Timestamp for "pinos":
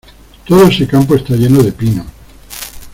1.71-2.07